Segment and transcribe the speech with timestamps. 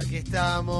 [0.00, 0.76] Aquí estamos.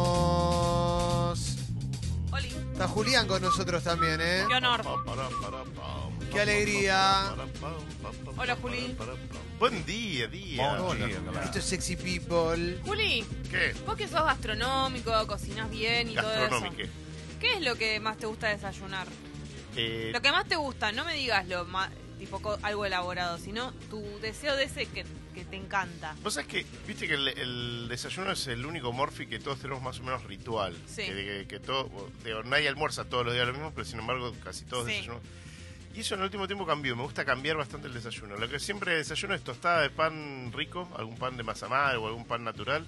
[2.32, 4.44] Oli, Está Julián con nosotros también, ¿eh?
[4.48, 4.82] qué honor.
[6.32, 7.34] Qué alegría.
[8.36, 8.96] Hola, Juli.
[9.58, 10.80] Buen día, día.
[10.80, 12.78] Buen día, Esto es Sexy People.
[12.86, 13.74] Juli, ¿Qué?
[13.86, 16.40] vos que sos gastronómico, cocinas bien y todo eso.
[16.42, 16.88] Gastronómico.
[17.40, 19.06] ¿Qué es lo que más te gusta desayunar?
[19.76, 23.72] Eh, Lo que más te gusta, no me digas lo más, tipo algo elaborado, sino
[23.90, 26.14] tu deseo de ese que, que te encanta.
[26.22, 29.82] Vos sabés que, viste que el, el desayuno es el único morfi que todos tenemos
[29.82, 30.76] más o menos ritual.
[30.86, 31.02] Sí.
[31.02, 31.88] Que, que- que todo,
[32.24, 34.92] digo, nadie almuerza todos los días lo mismo, pero sin embargo casi todos Sí.
[34.92, 35.22] desayunamos.
[35.94, 38.36] Y eso en el último tiempo cambió, me gusta cambiar bastante el desayuno.
[38.36, 42.06] Lo que siempre desayuno es tostada de pan rico, algún pan de masa madre o
[42.06, 42.86] algún pan natural.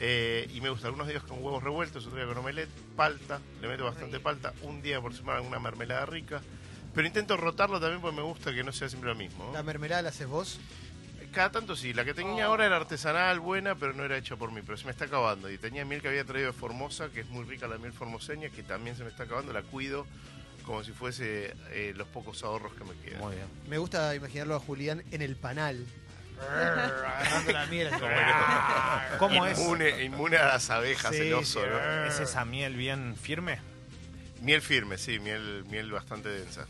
[0.00, 3.68] Eh, y me gusta algunos días con huevos revueltos, otro día con omelette, palta, le
[3.68, 6.42] meto bastante palta, un día por semana alguna mermelada rica.
[6.94, 9.50] Pero intento rotarlo también porque me gusta que no sea siempre lo mismo.
[9.52, 10.60] ¿La mermelada la haces vos?
[11.32, 14.52] Cada tanto sí, la que tenía ahora era artesanal, buena, pero no era hecha por
[14.52, 15.50] mí, pero se me está acabando.
[15.50, 18.50] Y tenía miel que había traído de Formosa, que es muy rica la miel formoseña,
[18.50, 20.06] que también se me está acabando, la cuido
[20.64, 23.20] como si fuese eh, los pocos ahorros que me quedan.
[23.20, 23.46] Muy bien.
[23.68, 25.84] Me gusta imaginarlo a Julián en el panal.
[26.40, 27.90] Agarrando la miel.
[29.18, 29.58] ¿Cómo es?
[29.58, 31.60] Inmune, inmune a las abejas, Sí, el oso.
[31.64, 32.06] ¿no?
[32.06, 33.58] ¿Es esa miel bien firme?
[34.44, 36.66] Miel firme, sí, miel, miel bastante densa.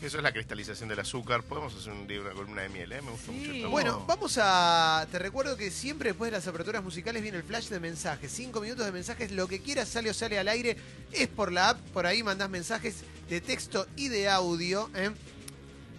[0.00, 1.42] Que eso es la cristalización del azúcar.
[1.42, 3.02] Podemos hacer un día una columna de miel, ¿eh?
[3.02, 3.32] Me gusta Sí.
[3.38, 3.68] mucho esto.
[3.70, 5.06] Bueno, vamos a.
[5.12, 8.32] Te recuerdo que siempre después de las aperturas musicales viene el flash de mensajes.
[8.32, 10.76] Cinco minutos de mensajes, lo que quieras sale o sale al aire.
[11.12, 14.90] Es por la app, por ahí mandás mensajes de texto y de audio.
[14.94, 15.10] ¿eh?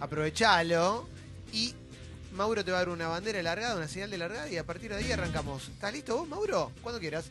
[0.00, 1.08] Aprovechalo.
[1.52, 1.74] Y
[2.32, 4.48] Mauro te va a dar una bandera largada, una señal de largada.
[4.50, 5.68] Y a partir de ahí arrancamos.
[5.68, 6.72] ¿Estás listo vos, Mauro?
[6.82, 7.26] Cuando quieras.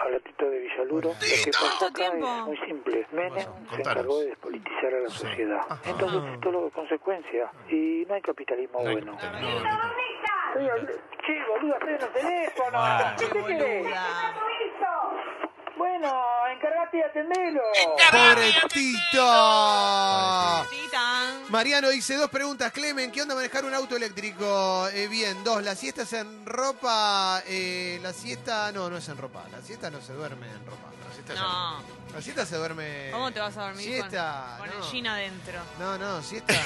[0.00, 1.08] Habla Tito de Villaluro.
[1.08, 2.26] Lo que ¿Tanto pasa acá tiempo?
[2.28, 3.06] es muy simple.
[3.12, 3.78] Menem se Contanos.
[3.78, 5.60] encargó de despolitizar a la sociedad.
[5.84, 7.50] Entonces esto lo consecuencia.
[7.68, 9.16] Y no hay capitalismo No hay bueno.
[9.20, 9.70] capitalismo.
[10.48, 12.70] Estoy habl- Che, boludo, estoy en el teléfono.
[12.80, 13.16] Ah.
[13.18, 13.86] ¿Qué te querés?
[15.78, 16.12] Bueno,
[16.54, 17.60] encargate y atendelo.
[18.10, 20.66] ¡Pobre Tito!
[20.70, 21.32] Tita.
[21.50, 22.72] Mariano dice dos preguntas.
[22.72, 24.88] Clemen, ¿qué onda manejar un auto eléctrico?
[24.92, 25.62] Eh, bien, dos.
[25.62, 27.42] ¿La siesta es en ropa?
[27.46, 29.44] Eh, la siesta, no, no es en ropa.
[29.52, 30.88] La siesta no se duerme en ropa.
[31.10, 33.10] Así está No, La siesta se duerme.
[33.12, 34.84] ¿cómo te vas a dormir Siesta, con, con no.
[34.84, 35.60] el jean adentro?
[35.78, 36.54] No, no, siesta.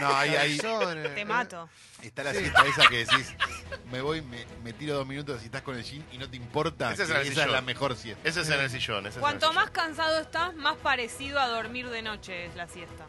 [0.00, 1.68] No, ahí, ahí Son, eh, Te mato.
[2.02, 3.34] está la siesta esa que decís,
[3.90, 6.36] me voy, me, me tiro dos minutos y estás con el jean y no te
[6.36, 6.92] importa.
[6.92, 8.28] Esa es la esa es la mejor siesta.
[8.28, 9.06] Ese es en el sillón.
[9.06, 9.54] en el Cuanto sillón.
[9.62, 13.06] más cansado estás, más parecido a dormir de noche es la siesta.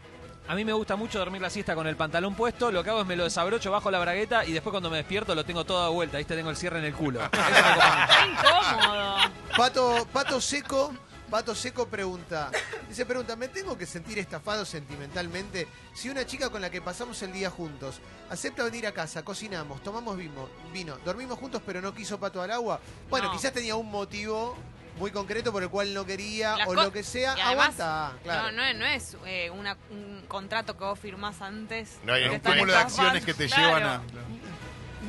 [0.48, 2.72] A mí me gusta mucho dormir la siesta con el pantalón puesto.
[2.72, 5.34] Lo que hago es me lo desabrocho bajo la bragueta y después cuando me despierto
[5.36, 6.18] lo tengo todo de vuelta.
[6.18, 7.20] Viste, tengo el cierre en el culo.
[7.32, 8.08] Eso me copa.
[8.08, 9.16] ¡Qué incómodo!
[9.56, 10.92] Pato, Pato Seco.
[11.30, 12.50] Pato Seco pregunta,
[12.92, 17.20] dice, pregunta, ¿me tengo que sentir estafado sentimentalmente si una chica con la que pasamos
[17.22, 21.94] el día juntos acepta venir a casa, cocinamos, tomamos vino, vino dormimos juntos pero no
[21.94, 22.80] quiso pato al agua?
[23.08, 23.32] Bueno, No.
[23.32, 24.56] quizás tenía un motivo
[24.98, 27.34] muy concreto por el cual no quería Las o lo que sea.
[27.38, 28.50] y además, Aguanta, claro.
[28.52, 31.96] No, no es, no es eh, una- un contrato que vos firmás antes.
[32.04, 33.62] No hay que un cúmulo de acciones que te Claro.
[33.78, 34.02] llevan a.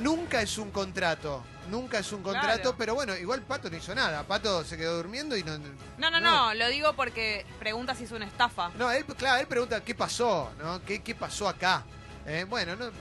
[0.02, 1.44] Nunca es un contrato.
[1.69, 2.75] Nunca es un contrato, Claro.
[2.78, 4.24] pero bueno, igual Pato no hizo nada.
[4.24, 5.57] Pato se quedó durmiendo y no.
[5.97, 8.69] No, no, no, lo digo porque pregunta si es una estafa.
[8.78, 10.84] No, él, claro, él pregunta qué pasó, ¿no?
[10.84, 11.84] ¿Qué, qué pasó acá?
[12.25, 12.91] Eh, bueno, no.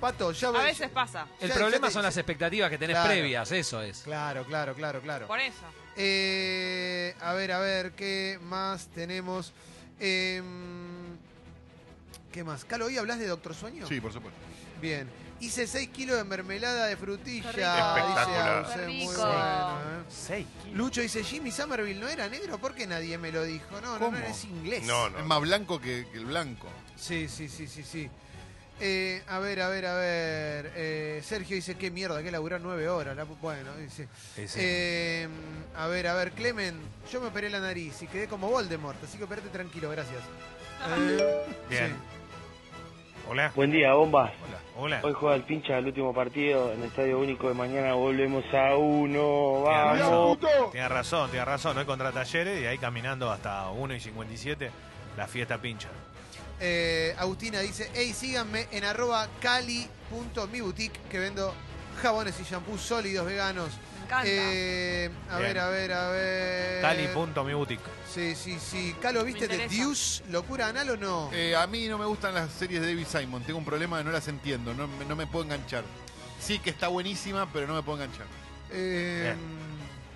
[0.00, 2.94] Pato, ya A veces pasa, El ya- problema ya te- son las expectativas que tenés
[2.96, 3.08] Claro.
[3.10, 4.00] previas, eso es.
[4.00, 5.26] Claro, claro, claro, claro.
[5.28, 5.64] por eso.
[5.96, 9.52] Eh, a ver, a ver, ¿qué más tenemos?
[10.00, 11.16] Em,
[12.32, 12.64] ¿Qué más?
[12.64, 13.86] Calo, ¿hoy hablas de Doctor Sueño?
[13.86, 14.38] Sí, por supuesto.
[14.82, 15.08] Bien.
[15.44, 17.50] Hice 6 kilos de mermelada de frutilla.
[17.52, 17.68] Qué rico.
[17.68, 18.66] Espectacular.
[18.66, 19.26] Dice Qué Auce, muy rico.
[19.26, 19.78] bueno,
[20.30, 20.46] ¿eh?
[20.62, 20.76] Kilos.
[20.76, 23.66] Lucho dice, Jimmy Somerville no era negro, ¿por qué nadie me lo dijo?
[23.72, 24.16] No, no, no, ¿Cómo?
[24.16, 24.84] es inglés.
[24.84, 25.18] No, no.
[25.18, 26.68] Es más blanco que, que el blanco.
[26.96, 28.08] Sí, sí, sí, sí, sí.
[28.80, 30.72] Eh, a ver, a ver, a ver.
[30.76, 33.14] Eh, Sergio dice, qué mierda, que laburar nueve horas.
[33.14, 34.08] La bueno, dice.
[34.36, 35.28] Eh,
[35.76, 36.74] a ver, a ver, Clemen,
[37.12, 40.22] yo me operé la nariz y quedé como Voldemort, así que operate tranquilo, gracias.
[40.98, 41.88] Eh, Bien.
[41.90, 42.13] sí.
[43.28, 43.52] Hola.
[43.54, 44.32] Buen día, bombas.
[44.76, 45.00] Hola.
[45.02, 47.94] Hoy juega el pincha el último partido en el Estadio Único de mañana.
[47.94, 49.62] Volvemos a uno.
[49.64, 50.40] Tienes Vamos.
[50.40, 51.78] razón, tienes razón, tienes razón.
[51.78, 54.70] Hoy contra Talleres y ahí caminando hasta 1 y 57
[55.16, 55.88] la fiesta pincha.
[56.60, 61.54] Eh, Agustina dice, hey, síganme en arroba cali.miboutique, que vendo
[62.02, 63.70] jabones y shampoos sólidos veganos.
[64.04, 64.24] Encanta.
[64.26, 65.48] Eh, a Bien.
[65.48, 66.82] ver, a ver, a ver.
[66.82, 67.82] Cali.miboutique.
[68.12, 68.94] Sí, sí, sí.
[69.00, 69.82] Calo, ¿viste Me de interesa.
[69.84, 70.22] Deuce?
[70.30, 71.30] ¿Locura anal o no?
[71.32, 73.42] Eh, a mí no me gustan las series de David Simon.
[73.42, 74.74] Tengo un problema de no las entiendo.
[74.74, 75.84] No, me- no me puedo enganchar.
[76.40, 78.26] Sí que está buenísima, pero no me puedo enganchar.
[78.70, 79.34] Eh,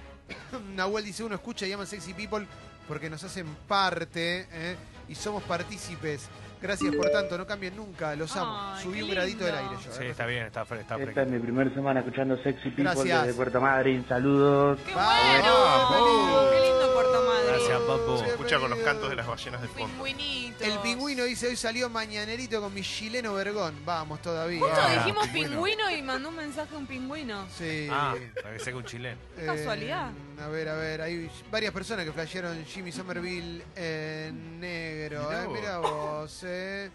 [0.77, 2.47] Nahuel dice, uno escucha y llama Sexy People
[2.87, 4.77] porque nos hacen parte ¿eh?
[5.09, 6.23] y somos partícipes.
[6.61, 8.57] Gracias por tanto, no cambien nunca, los amo.
[8.75, 9.93] Ay, Subí un gradito del aire yo.
[9.93, 10.11] Sí, eh.
[10.11, 11.21] está bien, está, fre- está Esta fresco.
[11.21, 13.23] es mi primera semana escuchando Sexy People Gracias.
[13.23, 14.07] desde Puerto Madryn.
[14.09, 14.79] Saludos.
[14.87, 16.51] ¡Qué bueno!
[16.51, 17.49] ¡Qué lindo Puerto Madryn!
[17.49, 18.19] Gracias, papu.
[18.19, 19.87] Se escucha con los cantos de las ballenas de fondo.
[19.89, 20.65] Pingüinito.
[20.65, 23.75] El pingüino dice hoy salió mañanerito con mi chileno vergón.
[23.85, 24.61] Vamos todavía.
[24.61, 25.51] Justo Ah, dijimos pingüino.
[25.51, 27.47] pingüino y mandó un mensaje un pingüino.
[27.57, 27.89] Sí.
[27.91, 29.19] Ah, para que sea un chileno.
[29.37, 30.11] Qué casualidad.
[30.43, 35.29] A ver, a ver, hay varias personas que flashearon Jimmy Somerville en negro.
[35.29, 35.59] Mirá eh, vos.
[35.59, 36.91] Mira vos, eh.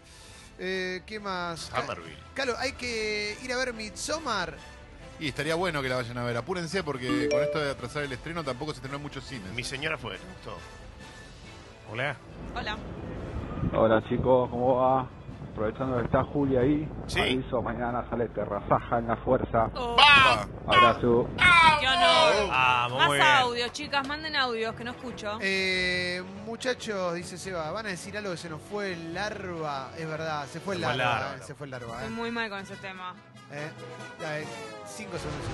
[0.58, 1.70] Eh, ¿Qué más?
[1.74, 2.16] Hammerville.
[2.32, 4.56] Calo, hay que ir a ver Midsommar.
[5.20, 6.36] Y estaría bueno que la vayan a ver.
[6.36, 9.52] Apúrense porque con esto de atrasar el estreno tampoco se estrenó en muchos cines.
[9.52, 10.58] Mi señora fue, ¿te gustó?
[11.92, 12.16] Hola.
[12.54, 12.78] Hola.
[13.72, 15.08] Hola chicos, ¿cómo va?
[15.58, 17.20] Aprovechando que está Julia ahí, Sí.
[17.20, 19.70] aviso, mañana sale Terrazaja en la fuerza.
[19.76, 20.42] Oh, ¡Va!
[20.66, 21.28] Abrazo.
[21.78, 22.48] ¡Qué honor!
[22.50, 23.22] Vamos, Más bien.
[23.22, 25.38] audios, chicas, manden audios que no escucho.
[25.40, 29.90] Eh, muchachos, dice Seba, van a decir algo que se nos fue el larva.
[29.96, 31.36] Es verdad, se fue el larva.
[31.36, 31.92] eh, se fue el larva.
[32.00, 32.16] Estoy eh.
[32.16, 33.14] muy mal con ese tema.
[33.52, 33.70] Eh,
[34.20, 34.46] ya, eh,
[34.86, 35.46] cinco segundos.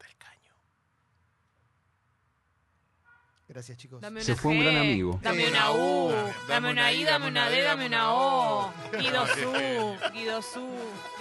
[0.00, 0.54] Del caño.
[3.56, 4.02] Gracias, chicos.
[4.02, 5.18] Dame una Se fue un gran amigo.
[5.22, 6.12] Dame una U.
[6.46, 8.70] dame una I, dame una D, dame una O.
[8.98, 10.12] Guido Su.
[10.12, 10.68] Guido Su.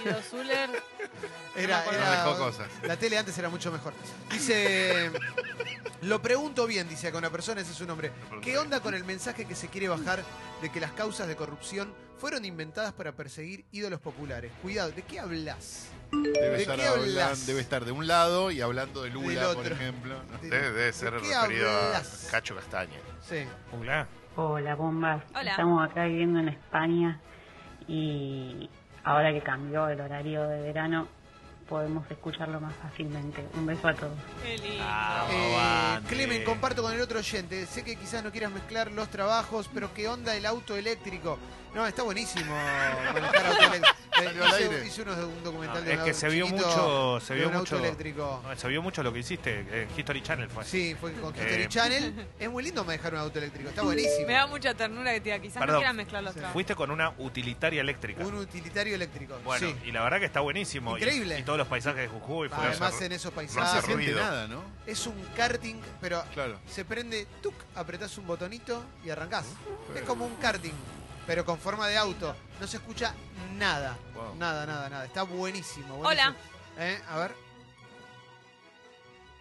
[0.03, 0.69] Guido Zuller.
[1.55, 2.11] Era, era-.
[2.25, 2.67] Dejó cosas.
[2.83, 3.93] La tele antes era mucho mejor.
[4.29, 5.11] Dice.
[6.01, 8.09] Lo pregunto bien, dice acá una persona, ese es su nombre.
[8.09, 8.63] pregunto ¿Qué bien.
[8.63, 10.21] onda con el mensaje que se quiere bajar
[10.61, 14.51] de que las causas de corrupción fueron inventadas para perseguir ídolos populares?
[14.61, 15.85] Cuidado, ¿de qué hablas?
[16.11, 16.77] Debe ¿De estar,
[17.75, 20.15] debe de un lado y hablando de Lula, por ejemplo.
[20.41, 22.27] Debe, debe ser ¿De referido a hablas?
[22.31, 22.99] Cacho Castaña.
[23.21, 23.45] Sí.
[23.79, 24.07] Hola.
[24.35, 25.23] Hola, bombas.
[25.33, 25.51] Hola.
[25.51, 27.19] Estamos acá viviendo en España
[27.87, 28.69] y
[29.03, 31.07] ahora que cambió el horario de verano
[31.67, 33.43] podemos escucharlo más fácilmente.
[33.55, 34.13] Un beso a todos.
[34.43, 34.83] Qué lindo.
[34.87, 36.07] Ah, Eh.
[36.07, 37.65] Clemen, comparto con el otro oyente.
[37.65, 41.39] Sé que quizás no quieras mezclar los trabajos, pero ¿qué onda el auto eléctrico?
[41.75, 42.55] No, está buenísimo
[43.13, 43.95] manejar auto eléctrico.
[44.15, 44.85] Hice, aire.
[44.87, 47.33] hice uno- un documental No, de es un que auto se vio chiquito, mucho, se
[47.33, 48.41] de vio un mucho, auto eléctrico.
[48.47, 50.63] No, se vio mucho lo que hiciste en History Channel fue.
[50.63, 52.27] Sí, fue con History Eh, Channel.
[52.39, 54.25] Es muy lindo manejar un auto eléctrico, está buenísimo.
[54.25, 55.79] Me da mucha ternura que te diga, quizás no Perdón.
[55.79, 56.39] quieran mezclar los Sí.
[56.39, 56.53] trabajos.
[56.53, 58.23] Fuiste con una utilitaria eléctrica.
[58.23, 59.37] Un utilitario eléctrico.
[59.43, 59.75] Bueno, sí.
[59.83, 60.97] y la verdad que está buenísimo.
[60.97, 61.39] Y- Increíble.
[61.39, 62.47] Y, todos los paisajes de Jujuy.
[62.47, 63.69] fue- Además en esos No se paisajes.
[63.79, 64.19] hace siente ruido.
[64.21, 64.63] nada, ¿no?
[64.85, 66.57] Es un karting, pero Claro.
[66.69, 69.45] se prende, tuc, apretás un botonito y arrancás.
[69.93, 70.71] Es como un karting,
[71.27, 72.35] pero con forma de auto.
[72.59, 73.13] No se escucha
[73.57, 73.97] nada.
[74.13, 74.35] Wow.
[74.37, 75.05] Nada, nada, nada.
[75.05, 75.97] Está buenísimo.
[75.97, 76.07] buenísimo.
[76.07, 76.35] Hola.
[76.79, 77.31] Eh, A ver.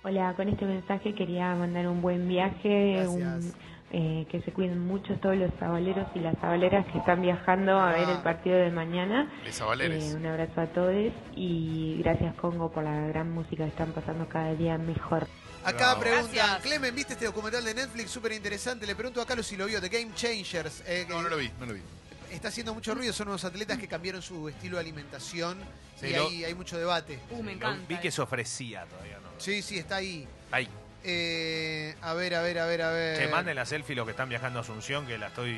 [0.02, 3.08] Hola, con este mensaje quería mandar un buen viaje, Gracias.
[3.44, 3.52] un-
[3.96, 7.92] eh, que se cuiden mucho todos los sabaleros y las sabaleras que están viajando a
[7.92, 8.12] ver Ah.
[8.16, 9.32] el partido de mañana.
[9.46, 14.28] Eh, un abrazo a todos y gracias Congo por la gran música que están pasando
[14.28, 15.26] cada día mejor.
[15.64, 16.00] Acá Bravo.
[16.00, 16.62] preguntan, Gracias.
[16.62, 18.10] Clemen, ¿viste este documental de Netflix?
[18.10, 18.86] Súper interesante.
[18.86, 20.82] Le pregunto a Carlos si lo vio, The Game Changers.
[20.86, 21.80] eh, que No, no lo vi, no lo vi.
[22.30, 25.58] Está haciendo mucho ruido, son unos atletas que cambiaron su estilo de alimentación
[26.00, 27.18] Sí, y lo- hay, hay mucho debate.
[27.30, 27.84] Uh, me encanta.
[27.88, 29.28] vi que se ofrecía todavía, ¿no?
[29.38, 30.26] Sí, sí, está ahí.
[30.50, 30.68] Ahí.
[31.04, 33.18] Eh, a ver, a ver, a ver, a ver.
[33.18, 35.54] Che, manden la selfie los que están viajando a Asunción, que la estoy.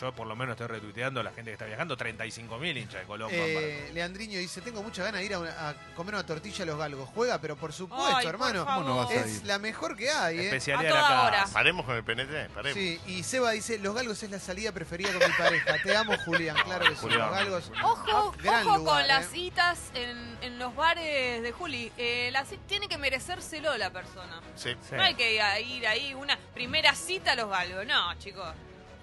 [0.00, 1.96] Yo por lo menos estoy retuiteando la gente que está viajando.
[1.96, 3.28] 35.000 hinchas de Colón.
[3.32, 6.66] Eh, Leandriño dice, tengo muchas ganas de ir a, una- a comer una tortilla a
[6.66, 7.08] los galgos.
[7.14, 8.64] Juega, pero por supuesto, Ay, hermano.
[8.64, 8.84] favor.
[8.84, 9.46] ¿Cómo no vas a Es ir?
[9.46, 10.44] la mejor que hay, ¿eh?
[10.44, 11.46] Especialidad A de toda la hora.
[11.52, 12.74] Paremos con el PNT, paremos.
[12.74, 15.76] Sí, y Seba dice, los galgos es la salida preferida con mi pareja.
[15.82, 16.56] Te amo, Julián.
[16.64, 17.72] Claro que sí, los galgos.
[17.82, 19.28] Ojo, Gran ojo lugar, con las eh.
[19.32, 21.90] citas en, en los bares de Juli.
[21.96, 24.40] Eh, la tiene que merecérselo la persona.
[24.54, 24.70] Sí.
[24.88, 24.94] Sí.
[24.94, 27.86] No hay que a- ir ahí una primera cita a los galgos.
[27.86, 28.48] No, chicos.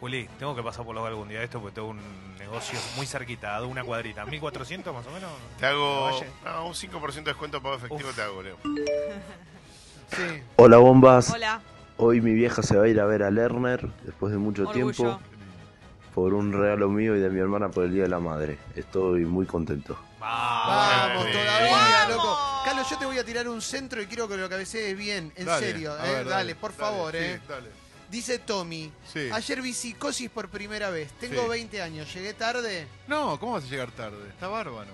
[0.05, 1.99] Juli, tengo que pasar por los algún día de esto porque tengo un
[2.37, 4.23] negocio muy cerquita, de una cuadrita.
[4.23, 5.31] ¿1400 más o menos?
[5.59, 6.11] Te hago
[6.43, 8.15] no, un 5% de descuento pago efectivo, Uf.
[8.15, 8.57] te hago, Leo.
[10.15, 10.43] Sí.
[10.57, 11.59] Hola bombas, Hola.
[11.97, 14.91] hoy mi vieja se va a ir a ver a Lerner después de mucho Orgullo.
[14.93, 15.19] tiempo
[16.13, 18.59] por un regalo mío y de mi hermana por el Día de la Madre.
[18.75, 19.97] Estoy muy contento.
[20.19, 22.15] Vamos, todavía, Vamos.
[22.15, 22.37] loco.
[22.63, 25.33] Carlos, yo te voy a tirar un centro y quiero que lo cabecees bien.
[25.35, 26.13] En Dale, serio, a eh.
[26.13, 27.39] ver, dale, por dale, favor, sí, eh.
[27.49, 27.84] dale.
[28.15, 29.27] Dice Tommy, Sí.
[29.29, 31.11] ayer vi psicosis por primera vez.
[31.19, 31.49] Tengo Sí.
[31.49, 32.87] 20 años, llegué tarde.
[33.09, 34.29] No, ¿cómo vas a llegar tarde?
[34.29, 34.89] Está bárbaro.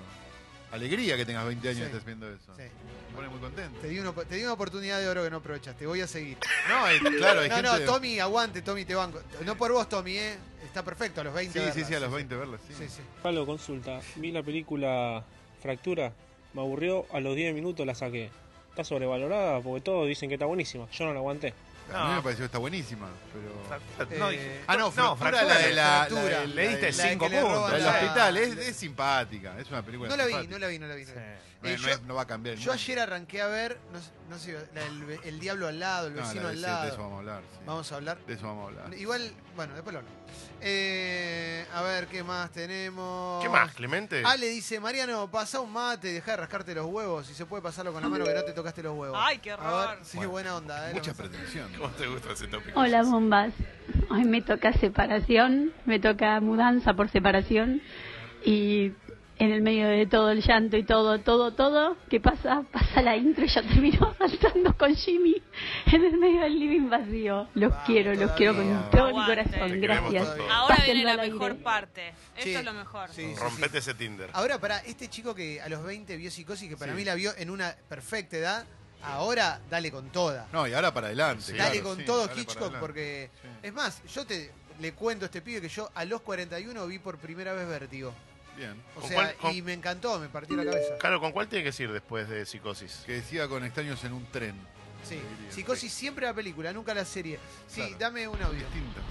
[0.71, 1.87] Alegría que tengas 20 años y Sí.
[1.87, 2.51] estés viendo eso.
[2.57, 2.63] Sí.
[3.09, 3.79] Me pone muy contento.
[3.79, 5.85] Te di, una, te di una oportunidad de oro que no aprovechaste.
[5.85, 6.35] Voy a seguir.
[6.67, 7.85] No, hay- claro, hay no, gente...
[7.85, 9.21] no, Tommy, aguante, Tommy, te banco.
[9.45, 10.37] No por vos, Tommy, ¿eh?
[10.65, 11.59] Está perfecto, a los 20.
[11.73, 12.73] Sí, sí, sí, a los 20 verlas, sí.
[12.75, 13.01] Sí, sí.
[13.21, 14.01] Pablo, consulta.
[14.15, 15.23] Vi la película
[15.61, 16.11] Fractura.
[16.55, 18.31] Me aburrió, a los 10 minutos la saqué.
[18.71, 19.61] ¿Está sobrevalorada?
[19.61, 20.89] Porque todos dicen que está buenísima.
[20.89, 21.53] Yo no la aguanté.
[21.93, 23.07] A mí me pareció que está buenísima.
[23.33, 24.19] Pero...
[24.19, 26.23] No, Eh, ah, no, no, fractura, fractura, la de la, fractura.
[26.23, 27.57] la de- Le diste la de- cinco que le puntos.
[27.57, 28.37] roban la del la- hospital.
[28.37, 29.59] Es, es simpática.
[29.59, 30.53] Es una película No la vi, simpática.
[30.53, 31.05] no la vi, no la vi.
[31.05, 31.27] no la vi.
[31.27, 32.55] No, Eh, no yo- es- no va a cambiar.
[32.57, 36.07] Yo ayer arranqué a ver, no, sé- no sé, la del- el, diablo al lado,
[36.07, 36.81] el No, la vecino de- al sí, lado.
[36.83, 37.41] De eso vamos a hablar.
[37.51, 37.59] sí.
[37.65, 38.17] Vamos a hablar.
[38.25, 38.97] De eso vamos a hablar.
[38.99, 40.19] Igual, bueno, después lo hablamos.
[40.61, 43.43] Eh, a ver, ¿qué más tenemos?
[43.43, 44.23] ¿Qué más, Clemente?
[44.25, 47.27] Ale dice, Mariano, pasa un mate y deja de rascarte los huevos.
[47.27, 49.17] Si se puede pasarlo con la mano que no te tocaste los huevos.
[49.21, 49.99] Ay, qué horror.
[50.03, 50.89] sí, buena onda.
[50.89, 51.69] Eh, Mucha pretensión.
[51.77, 52.79] ¿Cómo te gusta ese tópico?
[52.79, 53.53] Hola bombas,
[54.09, 57.81] hoy me toca separación, me toca mudanza por separación
[58.45, 58.93] y
[59.43, 62.63] en el medio de todo el llanto y todo, todo, todo, ¿qué pasa?
[62.71, 65.41] Pasa la intro y ya termino saltando con Jimmy
[65.91, 67.47] en el medio del living vacío.
[67.55, 70.27] Los quiero, los quiero con todo mi corazón, gracias.
[70.51, 71.33] Ahora viene Pásenlo la al aire.
[71.33, 72.09] mejor parte.
[72.09, 72.53] Esto Sí.
[72.53, 73.09] es lo mejor.
[73.09, 73.77] Sí, sí, Rompete sí.
[73.89, 74.29] ese Tinder.
[74.33, 76.97] Ahora, para este chico que a los 20 vio psicosis, que para Sí.
[76.99, 78.65] mí la vio en una perfecta edad,
[79.03, 80.47] ahora dale con toda.
[80.53, 81.43] No, y ahora para adelante.
[81.45, 81.53] Sí.
[81.53, 83.31] dale claro, con sí, todo dale Hitchcock, porque.
[83.41, 83.47] Sí.
[83.63, 86.99] Es más, yo te le cuento a este pibe que yo a los 41 vi
[86.99, 88.13] por primera vez Vértigo.
[88.57, 88.75] Bien.
[88.95, 90.97] O ¿Con sea, cuál- con- y me encantó, me partió la cabeza.
[90.99, 93.03] Claro, ¿con cuál tiene que ir después de Psicosis?
[93.05, 94.55] Que decía con extraños en un tren.
[95.07, 95.19] Sí.
[95.49, 97.39] Psicosis siempre la película, nunca la serie.
[97.67, 97.95] Sí, Claro.
[97.97, 98.59] dame un audio.
[98.59, 99.03] Distintas.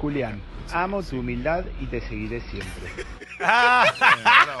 [0.00, 0.40] Julián,
[0.72, 3.04] amo tu humildad y te seguiré siempre.
[3.44, 4.60] Ah, Bien, bravo.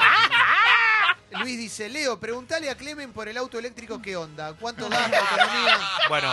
[1.40, 5.78] Luis dice, Leo, preguntale a Clemen por el auto eléctrico qué onda, cuánto gasta, autonomía.
[6.08, 6.32] Bueno,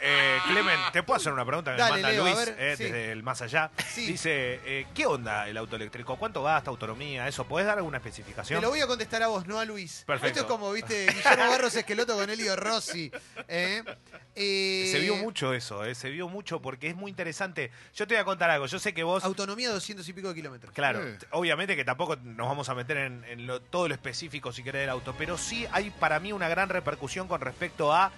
[0.00, 2.56] eh, Clemen, ¿te puedo hacer una pregunta que Dale, me manda Leo, a Luis ver,
[2.58, 2.84] eh, sí.
[2.84, 3.70] desde el más allá?
[3.88, 4.06] Sí.
[4.06, 6.16] Dice, eh, ¿qué onda el auto eléctrico?
[6.16, 7.26] ¿Cuánto gasta, autonomía?
[7.28, 7.44] ¿Eso?
[7.46, 8.62] ¿Podés dar alguna Te especificación?
[8.62, 10.04] lo voy a contestar a vos, no a Luis.
[10.06, 10.26] Perfecto.
[10.28, 13.10] Esto es como, viste, Guillermo Barros Esqueloto con Elio Rossi.
[13.48, 13.82] ¿eh?
[14.38, 17.70] Eh, Se vio mucho eso, eh, se vio mucho porque es muy interesante.
[17.94, 19.24] Yo te voy a contar algo, yo sé que vos...
[19.24, 20.74] Autonomía 200 y pico de kilómetros.
[20.74, 21.00] Claro,
[21.30, 24.82] obviamente que tampoco nos vamos a meter en, en lo- todo lo específico si querés
[24.82, 28.10] del auto, pero sí hay para mí una gran repercusión con respecto a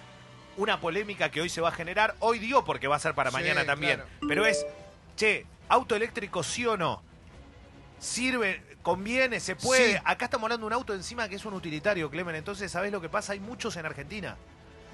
[0.57, 3.29] una polémica que hoy se va a generar, hoy dio porque va a ser para
[3.31, 4.09] Sí, mañana también, claro.
[4.27, 4.65] pero es,
[5.15, 7.01] che, auto eléctrico sí o no,
[7.99, 10.01] sirve, conviene, se puede, Sí.
[10.05, 13.01] acá estamos hablando de un auto encima que es un utilitario, Clemen, entonces ¿sabés lo
[13.01, 13.33] que pasa?
[13.33, 14.35] Hay muchos en Argentina.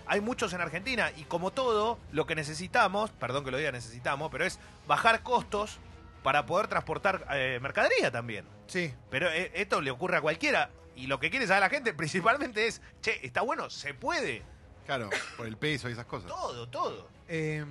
[0.08, 4.30] Hay muchos en Argentina y como todo, lo que necesitamos, perdón que lo diga necesitamos,
[4.32, 5.80] pero es bajar costos
[6.22, 8.46] para poder transportar eh, mercadería también.
[8.68, 8.94] Sí.
[9.10, 10.70] Pero eh, esto le ocurre a cualquiera.
[10.96, 14.42] Y lo que quiere saber la gente principalmente es, che, está bueno, se puede.
[14.86, 16.30] Claro, por el peso y esas cosas.
[16.30, 17.08] Todo, todo.
[17.28, 17.66] Eh,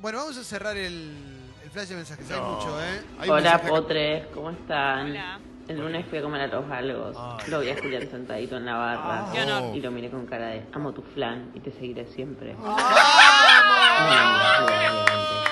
[0.00, 1.16] bueno, vamos a cerrar el,
[1.64, 2.30] el flash de mensajes.
[2.30, 3.02] Hay mucho, ¿eh?
[3.18, 5.10] Hay Hola mensaje- potres, ¿cómo están?
[5.12, 5.40] Hola.
[5.68, 7.16] El lunes fui a comer a los galgos.
[7.48, 9.26] Lo vi a Julián sentadito en la barra.
[9.32, 9.76] Qué honor.
[9.76, 12.54] Y lo miré con cara de amo tu flan y te seguiré siempre.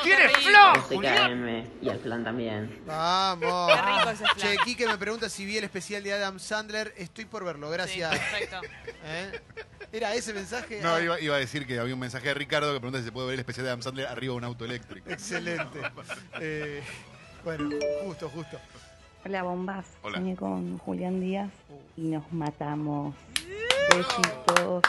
[0.02, 0.50] ¿Quieres rico.
[0.50, 1.00] flow?
[1.00, 2.82] TKM y al flan también.
[2.86, 3.72] Vamos.
[3.72, 4.36] Qué rico ese flan.
[4.36, 6.92] Che, Quique me pregunta si vi el especial de Adam Sandler.
[6.96, 8.10] Estoy por verlo, Sí, gracias.
[8.18, 8.60] perfecto.
[9.04, 9.40] ¿Eh?
[9.92, 10.80] ¿Era ese mensaje?
[10.82, 13.04] No, Ah, iba, iba a decir que había un mensaje de Ricardo que pregunta si
[13.06, 15.10] se puede ver el especial de Adam Sandler arriba de un auto eléctrico.
[15.10, 15.80] Excelente.
[16.40, 16.82] Eh,
[17.44, 17.68] bueno,
[18.04, 18.58] justo, justo.
[19.24, 20.18] Hola bombas, Hola.
[20.18, 21.50] soñé con Julián Díaz
[21.96, 23.14] y nos matamos.
[23.90, 24.82] Besitos.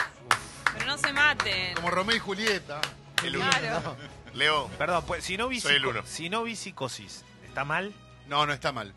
[0.74, 1.76] Pero no se maten.
[1.76, 2.80] Como Romeo y Julieta.
[3.24, 3.50] El uno.
[3.50, 3.96] Claro.
[4.34, 6.02] Leo, Perdón, pues si no vi, Soy el psico- uno.
[6.06, 7.94] si no vi psicosis, ¿está mal?
[8.28, 8.94] No, no está mal.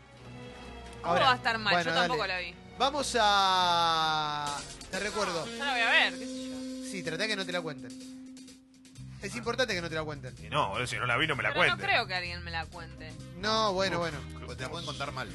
[1.01, 1.73] ¿Cómo va a estar mal?
[1.73, 2.33] bueno, Yo tampoco dale.
[2.33, 2.55] la vi.
[2.79, 4.57] Vamos a.
[4.89, 5.45] Te recuerdo.
[5.45, 6.89] Yo la voy a ver, qué sé yo.
[6.91, 7.91] Sí, traté que no te la cuenten.
[9.25, 10.33] Es importante que no te la cuenten.
[10.43, 12.43] Y no, boludo, si no la vi no me la Pero no creo que alguien
[12.43, 13.11] me la cuente.
[13.37, 14.17] No, bueno, bueno.
[14.45, 15.29] Pues te la pueden contar mal.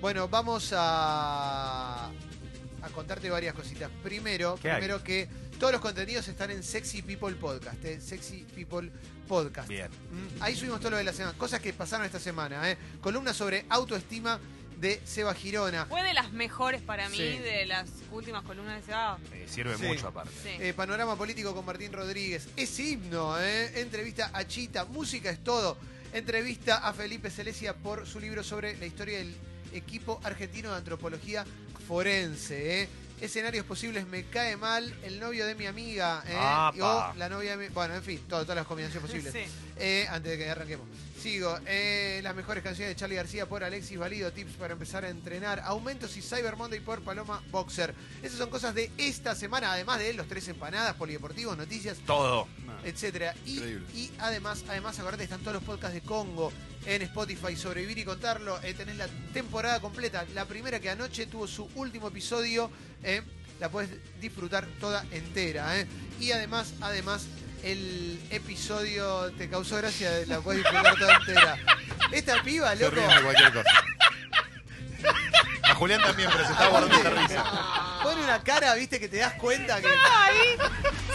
[0.00, 3.90] Bueno, vamos a, a contarte varias cositas.
[4.02, 4.76] Primero, ¿Qué hay?
[4.80, 8.00] primero que todos los contenidos están en Sexy People Podcast, ¿eh?
[8.00, 8.90] Sexy People
[9.28, 9.68] Podcast.
[9.68, 9.88] Bien.
[9.90, 12.76] Mm, Ahí subimos todo lo de la semana, cosas que pasaron esta semana, ¿eh?
[13.00, 14.38] Columna sobre autoestima
[14.78, 15.86] de Seba Girona.
[15.86, 17.38] Fue de las mejores para mí, Sí.
[17.38, 19.18] de las últimas columnas de Seba.
[19.32, 19.84] Eh, sirve Sí.
[19.84, 20.32] mucho aparte.
[20.42, 20.50] Sí.
[20.60, 22.48] Eh, panorama político con Martín Rodríguez.
[22.56, 23.80] Es himno, ¿eh?
[23.80, 24.84] Entrevista a Chita.
[24.84, 25.76] Música es todo.
[26.12, 29.34] Entrevista a Felipe Celesia por su libro sobre la historia del
[29.72, 31.44] equipo argentino de antropología
[31.88, 32.88] forense, ¿eh?
[33.20, 36.80] Escenarios posibles, me cae mal el novio de mi amiga, ¿eh?
[36.82, 37.72] O la novia de mi...
[37.72, 39.32] Bueno, en fin, todo- todas las combinaciones posibles.
[39.76, 40.86] Eh, antes de que arranquemos.
[41.20, 41.58] Sigo.
[41.66, 44.30] eh, las mejores canciones de Charlie García por Alexis Valido.
[44.32, 45.60] Tips para empezar a entrenar.
[45.60, 47.94] Aumentos y Cyber Monday por Paloma Boxer.
[48.22, 49.72] Esas son cosas de esta semana.
[49.72, 52.46] Además de los tres empanadas, polideportivos, noticias, Todo.
[52.84, 53.34] etcétera.
[53.46, 53.86] Y, Increíble.
[53.94, 56.52] y además, además, acordate, están todos los podcasts de Congo
[56.86, 57.56] en Spotify.
[57.56, 58.62] Sobrevivir y contarlo.
[58.62, 60.24] Eh, tenés la temporada completa.
[60.34, 62.70] La primera que anoche tuvo su último episodio.
[63.02, 63.22] eh,
[63.60, 63.88] la puedes
[64.20, 65.80] disfrutar toda entera.
[65.80, 65.86] eh.
[66.20, 67.26] Y además, además,
[67.64, 71.56] el episodio te causó gracia, la puedes disfrutar toda entera.
[72.12, 72.96] Esta piba, Se loco.
[72.96, 73.70] ríen de cualquier cosa.
[75.64, 77.44] A Julián también, pero se está guardando esta risa.
[78.02, 80.56] pone una cara, viste, que te das cuenta que Ahí,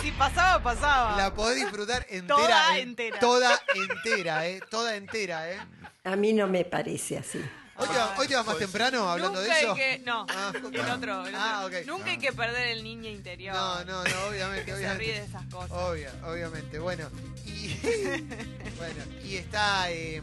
[0.01, 1.15] si pasaba, pasaba.
[1.17, 2.27] la podés disfrutar entera.
[2.37, 3.19] Toda en- entera.
[3.19, 4.59] Toda entera, eh.
[4.69, 5.59] Toda entera, eh.
[6.03, 7.39] A mí no me parece así.
[7.79, 9.71] Hoy te, va- hoy te vas más temprano hablando Nunca de eso.
[9.73, 9.99] hay que.
[10.05, 11.25] No, Ah, el otro.
[11.27, 11.79] el Ah, otro.
[11.79, 11.85] ok.
[11.87, 13.55] Nunca hay que perder el niño interior.
[13.55, 15.71] No, no, no, obviamente, Que se ríe de esas cosas.
[15.71, 16.79] Obvio, obviamente.
[16.79, 17.09] Bueno,
[17.45, 17.67] y
[18.77, 20.21] bueno, y está eh,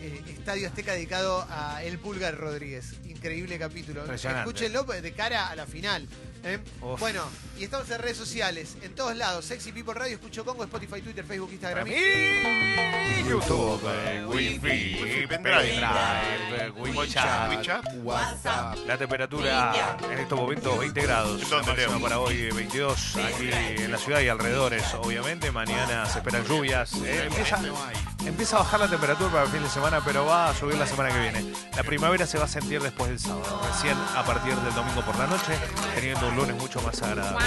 [0.00, 2.94] eh, Estadio Azteca dedicado a El Pulgar Rodríguez.
[3.04, 4.04] Increíble capítulo.
[4.12, 6.08] Escúchenlo de cara a la final.
[6.44, 6.58] ¿Eh?
[6.98, 7.22] Bueno,
[7.58, 9.44] y estamos en redes sociales, en todos lados.
[9.44, 11.86] Sexy People Radio, Escucho Congo, Spotify, Twitter, Facebook, Instagram.
[11.88, 18.76] Y YouTube, eh, Wi-Fi, pendrive, eh, WeChat, WeChat, WhatsApp.
[18.86, 21.42] La temperatura en estos momentos 20 grados.
[21.42, 23.50] ¿En dónde, La máxima para hoy eh, 22 aquí
[23.82, 24.94] en la ciudad y alrededores.
[24.94, 26.92] Obviamente mañana se esperan lluvias.
[27.04, 27.96] Eh, empieza, No hay.
[28.24, 30.86] Empieza a bajar la temperatura para el fin de semana, pero va a subir la
[30.86, 31.52] semana que viene.
[31.76, 35.16] La primavera se va a sentir después del sábado, recién a partir del domingo por
[35.18, 35.52] la noche,
[35.94, 37.44] teniendo un lunes mucho más agradable.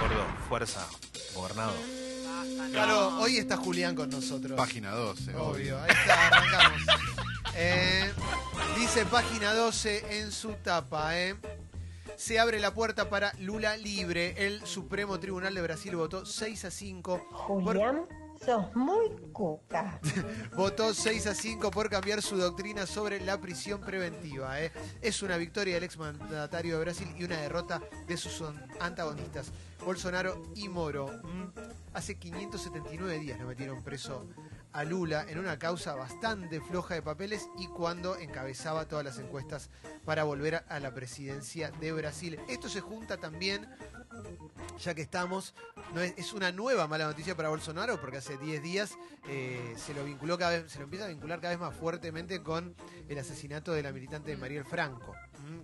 [0.00, 0.86] Gordo, fuerza,
[1.34, 1.72] gobernado.
[2.72, 4.56] Claro, hoy está Julián con nosotros.
[4.56, 5.44] Página 12, obvio.
[5.44, 6.82] Obvio, ahí está, arrancamos.
[7.60, 8.12] Eh,
[8.76, 11.34] dice página 12 en su tapa, ¿eh?
[12.16, 14.34] Se abre la puerta para Lula libre.
[14.36, 17.26] El Supremo Tribunal de Brasil votó 6 a 5.
[17.32, 18.06] Julián,
[18.44, 20.00] sos muy cuca.
[20.56, 24.60] Votó 6 a 5 por cambiar su doctrina sobre la prisión preventiva.
[24.60, 24.72] ¿eh?
[25.00, 28.42] Es una victoria del exmandatario de Brasil y una derrota de sus
[28.80, 29.52] antagonistas,
[29.84, 31.10] Bolsonaro y Moro.
[31.94, 34.26] Hace 579 días lo metieron preso
[34.78, 39.70] a Lula en una causa bastante floja de papeles y cuando encabezaba todas las encuestas
[40.04, 42.38] para volver a la presidencia de Brasil.
[42.48, 43.68] Esto se junta también
[44.78, 45.54] ya que estamos,
[45.94, 48.96] no es, una nueva mala noticia para Bolsonaro porque hace 10 días
[49.28, 52.40] eh, se lo vinculó cada vez, se lo empieza a vincular cada vez más fuertemente
[52.40, 52.76] con
[53.08, 55.12] el asesinato de la militante Mariel Franco.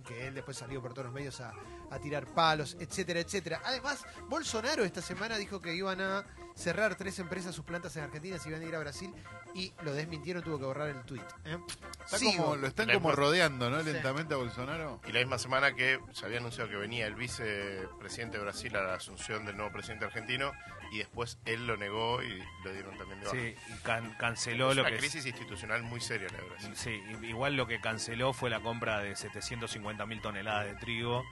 [0.05, 1.53] Que él después salió por todos los medios a,
[1.89, 3.61] a tirar palos, etcétera, etcétera.
[3.65, 6.23] Además, Bolsonaro esta semana dijo que iban a
[6.55, 9.13] cerrar tres empresas sus plantas en Argentina si iban a ir a Brasil
[9.53, 11.23] y lo desmintieron, tuvo que borrar el tuit.
[11.45, 11.57] ¿eh?
[12.03, 12.43] Está Sigo.
[12.43, 13.79] como, lo están La como rodeando, ¿no?
[13.81, 13.85] Sí.
[13.91, 14.99] Lentamente a Bolsonaro.
[15.07, 18.83] Y la misma semana que se había anunciado que venía el vicepresidente de Brasil a
[18.83, 20.51] la asunción del nuevo presidente argentino
[20.91, 23.37] y después él lo negó y lo dieron también de baja.
[23.37, 26.71] Sí, y can- canceló es lo una que crisis institucional muy seria la Brasil.
[26.75, 31.23] Sí, igual lo que canceló fue la compra de 750 mil toneladas de trigo.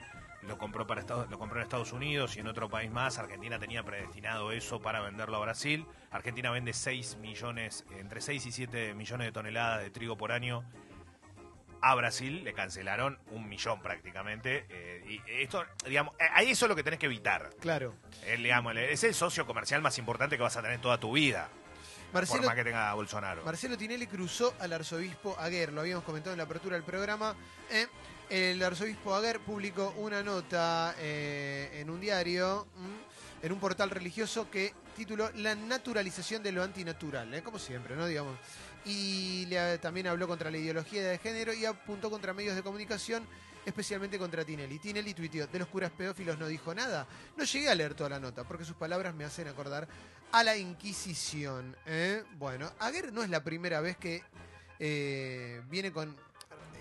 [0.41, 3.17] Lo compró, para Estados, lo compró en Estados Unidos y en otro país más.
[3.17, 5.85] Argentina tenía predestinado eso para venderlo a Brasil.
[6.11, 10.65] Argentina vende 6 millones, entre 6 y 7 millones de toneladas de trigo por año.
[11.85, 14.65] A Brasil le cancelaron un millón prácticamente.
[14.69, 17.49] eh, y esto, digamos, eh, ahí eso es lo que tenés que evitar.
[17.59, 17.93] Claro.
[18.23, 21.49] Eh, digamos, es el socio comercial más importante que vas a tener toda tu vida.
[22.13, 23.43] por Marcelo, más que tenga Bolsonaro.
[23.43, 27.35] Marcelo Tinelli cruzó al arzobispo Aguer, lo habíamos comentado en la apertura del programa.
[27.69, 27.87] ¿eh?
[28.29, 32.95] El arzobispo Aguer publicó una nota en un diario, ¿m?
[33.41, 38.05] en un portal religioso que tituló La naturalización de lo antinatural, como siempre, ¿no?
[38.05, 38.37] Digamos.
[38.85, 43.25] Y le- también habló contra la ideología de género y apuntó contra medios de comunicación,
[43.65, 44.79] especialmente contra Tinelli.
[44.79, 47.07] Tinelli tuiteó, de los curas pedófilos no dijo nada.
[47.37, 49.87] No llegué a leer toda la nota, porque sus palabras me hacen acordar
[50.31, 51.75] a la Inquisición.
[51.85, 52.23] ¿eh?
[52.37, 54.21] Bueno, Aguer no es la primera vez que
[54.79, 56.15] eh, viene con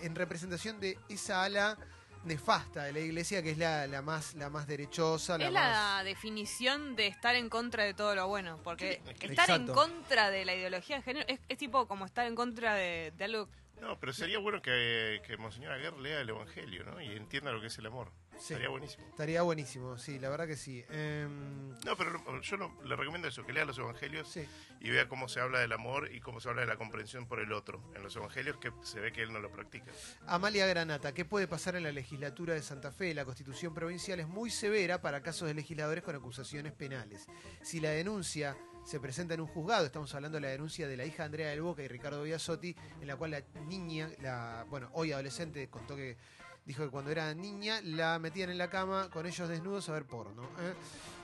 [0.02, 1.78] en representación de esa ala
[2.24, 5.70] nefasta de la iglesia, que es la, la más la más derechosa, la Es más...
[5.98, 10.44] la definición de estar en contra de todo lo bueno, porque estar en contra de
[10.44, 13.48] la ideología de género es, es tipo como estar en contra de, de algo...
[13.82, 17.00] No, pero sería bueno que, que Monseñor Aguirre lea el Evangelio, ¿no?
[17.00, 18.12] Y entienda lo que es el amor.
[18.38, 18.54] Sí.
[18.54, 19.04] Sería buenísimo.
[19.08, 20.84] Estaría buenísimo, sí, la verdad que sí.
[20.90, 24.48] Em, No, pero no, yo no- le recomiendo eso, que lea los Evangelios Sí.
[24.80, 27.40] y vea cómo se habla del amor y cómo se habla de la comprensión por
[27.40, 27.82] el otro.
[27.96, 29.90] En los Evangelios que se ve que él no lo practica.
[30.26, 33.12] Amalia Granata, ¿qué puede pasar en la legislatura de Santa Fe?
[33.14, 37.26] La constitución provincial es muy severa para casos de legisladores con acusaciones penales.
[37.62, 41.04] Si la denuncia se presenta en un juzgado, estamos hablando de la denuncia de la
[41.04, 45.12] hija Andrea del Boca y Ricardo Biasotti, en la cual la niña, la bueno, hoy
[45.12, 46.16] adolescente, contó que
[46.64, 50.06] dijo que cuando era niña la metían en la cama con ellos desnudos a ver
[50.06, 50.42] porno.
[50.60, 50.74] ¿eh?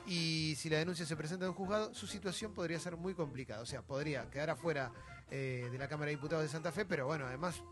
[0.06, 3.62] Y si la denuncia se presenta en un juzgado, su situación podría ser muy complicada.
[3.62, 4.90] O sea, podría quedar afuera
[5.30, 7.62] eh, de la Cámara de Diputados de Santa Fe, pero bueno, además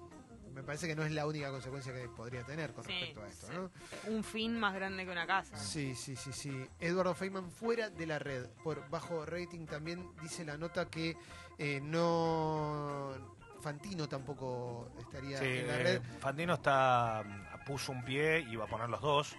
[0.57, 3.29] me parece que no es la única consecuencia que podría tener con Sí, respecto a
[3.29, 3.53] esto, sí.
[3.55, 3.71] ¿no?
[4.17, 5.57] un fin más grande que una casa.
[5.59, 6.67] Sí, sí, sí, sí.
[6.81, 11.17] Eduardo Feynman fuera de la red por bajo rating también dice la nota que
[11.59, 13.13] eh, no
[13.61, 16.03] Fantino tampoco estaría Sí, en la eh, red.
[16.21, 19.37] Fantino está mm, puso un pie y va a poner los dos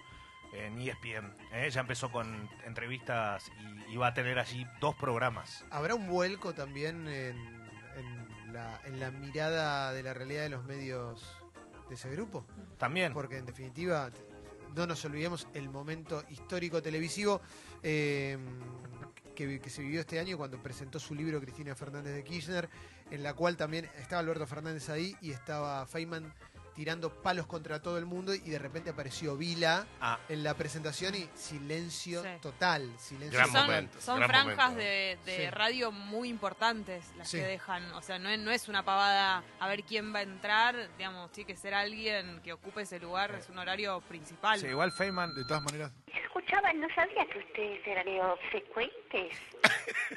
[0.52, 1.34] en ESPN.
[1.52, 1.68] ¿eh?
[1.70, 3.50] Ya empezó con entrevistas
[3.88, 5.64] y, y va a tener allí dos programas.
[5.70, 7.57] ¿Habrá un vuelco también en, en
[8.52, 11.22] la, en la mirada de la realidad de los medios
[11.88, 12.44] de ese grupo?
[12.78, 13.12] También.
[13.12, 14.10] Porque en definitiva
[14.74, 17.40] no nos olvidemos el momento histórico televisivo
[17.82, 18.38] eh,
[19.34, 22.68] que, que se vivió este año cuando presentó su libro Cristina Fernández de Kirchner,
[23.10, 26.32] en la cual también estaba Alberto Fernández ahí y estaba Feynman
[26.78, 30.16] tirando palos contra todo el mundo y de repente apareció Vila Ah.
[30.28, 32.28] en la presentación y silencio Sí.
[32.40, 33.66] total, silencio Gran total.
[33.66, 34.00] momento.
[34.00, 34.84] Son gran franjas momento.
[34.84, 35.50] de, de Sí.
[35.50, 37.38] radio muy importantes las Sí.
[37.38, 37.82] que dejan.
[37.94, 40.88] O sea, no es, no es una pavada a ver quién va a entrar.
[40.96, 43.34] Digamos, tiene que ser alguien que ocupe ese lugar.
[43.34, 44.60] Es un horario principal.
[44.60, 45.34] Sí, igual Feynman.
[45.34, 45.90] De todas maneras,
[46.24, 49.36] Escuchaba, no sabía que ustedes eran obsecuentes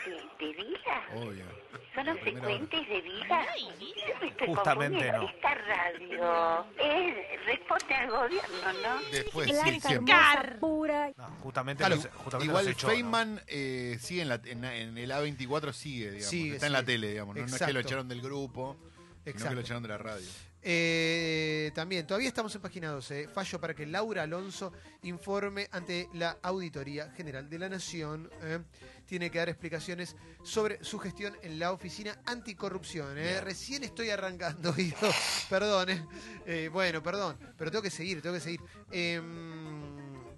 [0.05, 1.01] de, de vida.
[1.15, 1.45] obvio.
[1.95, 3.01] ¿Son La primera obsecuentes de
[4.21, 5.23] me estoy Justamente no.
[5.29, 6.21] Esta radio
[6.77, 9.01] es, responde al gobierno, ¿no?
[9.11, 10.13] Después, Blanca, sí, siempre.
[10.13, 11.11] hermosa, pura.
[11.17, 12.93] No, justamente, Claro, los, justamente igual los echó, ¿no?
[12.93, 16.25] Feynman eh, sigue en, la, en, en el A24, sigue, digamos.
[16.29, 16.91] Sigue, está en la sigue.
[16.93, 17.35] tele, digamos.
[17.35, 17.73] No, No es que Exacto.
[17.73, 19.55] lo echaron del grupo, sino que Exacto.
[19.55, 20.27] lo echaron de la radio.
[20.63, 23.21] Eh, también, todavía estamos en página 12.
[23.23, 24.71] eh, Fallo para que Laura Alonso
[25.03, 28.29] informe ante la Auditoría General de la Nación.
[28.43, 28.59] eh.
[29.07, 33.17] Tiene que dar explicaciones sobre su gestión en la Oficina Anticorrupción.
[33.17, 33.41] eh.
[33.41, 34.95] Recién estoy arrancando, Guido.
[35.49, 35.89] Perdón.
[35.89, 36.05] eh.
[36.45, 37.37] Eh, bueno, perdón.
[37.57, 38.61] Pero tengo que seguir, tengo que seguir.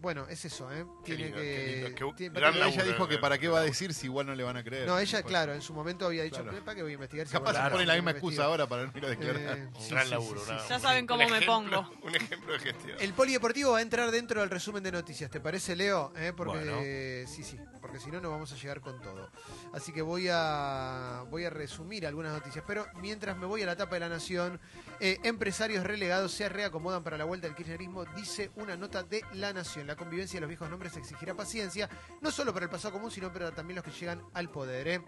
[0.04, 0.70] Bueno, es eso.
[0.70, 0.86] eh.
[1.06, 1.44] Qué Tiene lindo, que.
[1.44, 4.08] qué lindo, qué tiene- ella laburo, dijo que eh, para qué va a decir si
[4.08, 4.86] igual no le van a creer.
[4.86, 6.60] No, ella, Pues, claro, en su momento había dicho, Claro.
[6.66, 7.26] ¿para qué voy a investigar?
[7.26, 9.58] si Capaz se pone la misma investigo?" excusa ahora para no ir a declarar.
[9.58, 10.42] Eh, sí, gran sí, laburo.
[10.46, 10.52] sí.
[10.70, 11.90] Ya saben cómo me pongo.
[12.04, 12.98] Un ejemplo de gestión.
[13.00, 16.12] El polideportivo va a entrar dentro del resumen de noticias, ¿te parece, Leo?
[16.18, 16.34] ¿Eh?
[16.36, 17.26] Porque Bueno.
[17.26, 17.58] sí, sí,
[17.94, 19.30] porque si no no vamos a llegar con todo.
[19.72, 23.76] Así que voy a voy a resumir algunas noticias, pero mientras me voy a la
[23.76, 24.60] tapa de la Nación,
[25.00, 29.54] eh, empresarios relegados se reacomodan para la vuelta del kirchnerismo, dice una nota de la
[29.54, 29.86] Nación.
[29.86, 31.88] La convivencia de los viejos nombres exigirá paciencia,
[32.20, 34.88] no solo para el pasado común, sino para también los que llegan al poder.
[34.88, 35.02] ¿eh?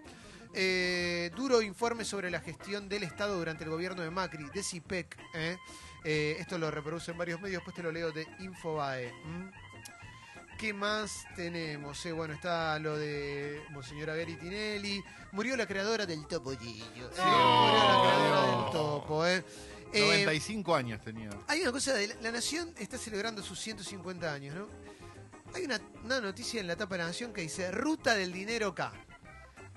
[0.54, 5.18] Eh, duro informe sobre la gestión del Estado durante el gobierno de Macri, de CIPEC.
[6.04, 9.12] Eh, esto lo reproducen varios medios, después te lo leo de Infobae.
[10.58, 12.06] ¿Qué más tenemos?
[12.06, 15.04] Eh, bueno, está lo de Monseñora Gary Tinelli.
[15.34, 17.10] Murió la creadora del Topollillo.
[17.14, 19.26] Sí, murió la creadora del Topo.
[19.26, 19.44] ¿eh?
[19.92, 21.30] Eh, 95 años tenía.
[21.48, 24.68] hay una cosa, de la, la Nación está celebrando sus 150 años, ¿no?
[25.54, 28.74] Hay una, una noticia en la tapa de la Nación que dice Ruta del Dinero
[28.74, 28.92] K.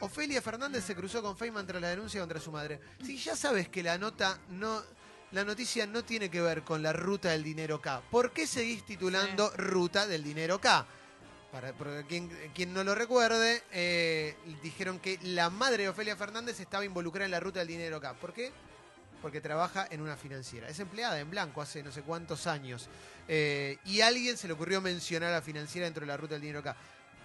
[0.01, 2.81] Ofelia Fernández se cruzó con Feynman tras la denuncia contra su madre.
[3.05, 4.83] Si ya sabes que la nota no...
[5.33, 8.01] La noticia no tiene que ver con la ruta del dinero K.
[8.11, 10.87] ¿Por qué seguís titulando ruta del dinero K?
[11.53, 16.61] Para para quien, quien no lo recuerde, eh, dijeron que la madre de Ofelia Fernández
[16.61, 18.15] estaba involucrada en la ruta del dinero K.
[18.15, 18.53] ¿Por qué?
[19.21, 20.67] Porque trabaja en una financiera.
[20.69, 22.89] Es empleada en blanco hace no sé cuántos años.
[23.27, 26.35] Eh, y a alguien se le ocurrió mencionar a la financiera dentro de la ruta
[26.35, 26.75] del dinero K.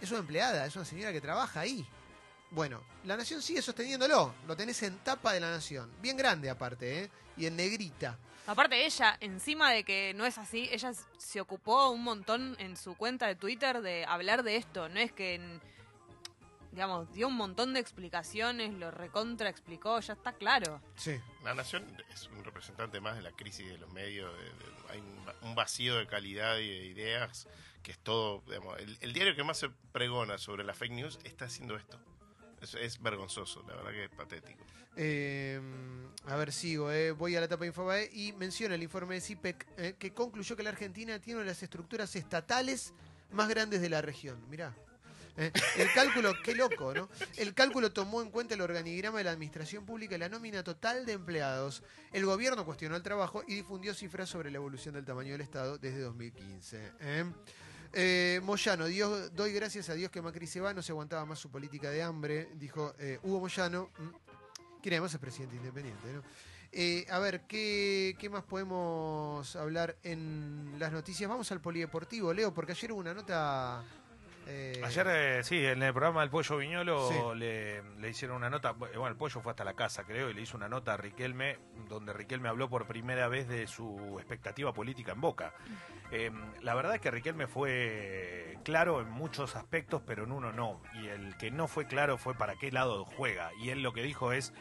[0.02, 1.88] Es una empleada, es una señora que trabaja ahí.
[2.52, 4.36] Bueno, la Nación sigue sosteniéndolo.
[4.46, 5.89] Lo tenés en tapa de la Nación.
[6.02, 7.10] Bien grande aparte, ¿eh?
[7.38, 8.17] Y en negrita.
[8.46, 12.96] Aparte ella, encima de que no es así, ella se ocupó un montón en su
[12.96, 14.89] cuenta de Twitter de hablar de esto.
[14.89, 15.62] No es que, en-
[16.72, 20.82] digamos, dio un montón de explicaciones, lo recontra explicó, ya está claro.
[20.96, 21.19] Sí.
[21.43, 24.34] La Nación es un representante más de la crisis de los medios.
[24.38, 25.00] de- de- hay
[25.41, 27.48] un vacío de calidad y de ideas
[27.82, 28.43] que es todo.
[28.48, 31.98] digamos, el, el diario que más se pregona sobre la fake news está haciendo esto.
[32.63, 34.63] Es, vergonzoso, la verdad que es patético.
[34.95, 35.60] Eh,
[36.28, 36.91] a ver, sigo.
[36.91, 37.12] eh.
[37.12, 40.56] Voy a la etapa de Infobae y menciona el informe de CIPEC eh, que concluyó
[40.56, 42.93] que la Argentina tiene una de las estructuras estatales
[43.32, 44.38] más grandes de la región.
[44.49, 44.73] Mirá.
[45.36, 47.10] Eh, el cálculo, qué loco, ¿no?
[47.38, 51.06] El cálculo tomó en cuenta el organigrama de la administración pública y la nómina total
[51.06, 51.84] de empleados.
[52.12, 55.78] El gobierno cuestionó el trabajo y difundió cifras sobre la evolución del tamaño del Estado
[55.80, 56.91] desde 2015.
[56.99, 57.26] ¿eh?
[57.95, 61.38] Eh, Moyano, Dios, doy gracias a Dios que Macri se va, no se aguantaba más
[61.38, 66.12] su política de hambre, dijo eh, Hugo Moyano, mm, quien además es presidente independiente.
[66.12, 66.23] ¿no?
[66.71, 71.29] Eh, a ver, ¿qué, ¿qué más podemos hablar en las noticias?
[71.29, 73.84] Vamos al polideportivo, Leo, porque ayer hubo una nota...
[74.47, 77.15] eh, Ayer, eh, sí, en el programa del Pollo Viñolo Sí.
[77.38, 78.71] le, le hicieron una nota.
[78.71, 81.58] Bueno, el Pollo fue hasta la casa, creo, y le hizo una nota a Riquelme,
[81.88, 85.53] donde Riquelme habló por primera vez de su expectativa política en Boca.
[86.12, 90.82] Eh, la verdad es que Riquelme fue claro en muchos aspectos, pero en uno no.
[91.01, 93.51] Y el que no fue claro fue para qué lado juega.
[93.60, 94.53] Y él lo que dijo es.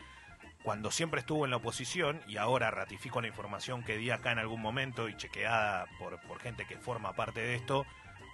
[0.65, 4.39] Cuando siempre estuvo en la oposición, y ahora ratifico la información que di acá en
[4.39, 7.85] algún momento y chequeada por, por gente que forma parte de esto,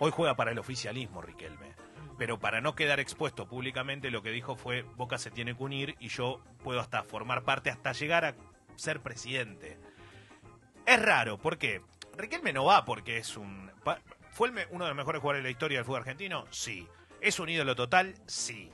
[0.01, 1.75] Hoy juega para el oficialismo, Riquelme.
[2.17, 5.97] Pero para no quedar expuesto públicamente, lo que dijo fue, Boca se tiene que unir
[5.99, 8.35] y yo puedo hasta formar parte, hasta llegar a
[8.77, 9.79] ser presidente.
[10.87, 11.83] Es raro, ¿por qué?
[12.17, 13.71] Riquelme no va porque es un...
[14.31, 16.47] ¿Fue uno de los mejores jugadores de la historia del fútbol argentino?
[16.51, 16.87] Sí.
[17.21, 18.15] ¿Es un ídolo total?
[18.27, 18.71] Sí.